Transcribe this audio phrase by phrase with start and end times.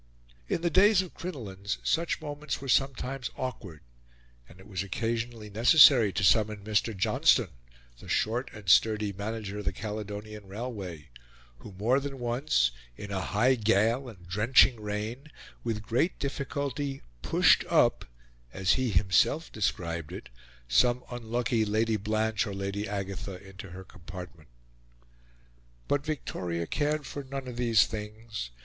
[0.49, 3.81] In the days of crinolines such moments were sometimes awkward;
[4.49, 6.97] and it was occasionally necessary to summon Mr.
[6.97, 7.51] Johnstone,
[7.99, 11.09] the short and sturdy Manager of the Caledonian Railway,
[11.59, 15.27] who, more than once, in a high gale and drenching rain
[15.63, 18.05] with great difficulty "pushed up"
[18.51, 20.29] as he himself described it
[20.67, 24.49] some unlucky Lady Blanche or Lady Agatha into her compartment.
[25.87, 28.49] But Victoria cared for none of these things.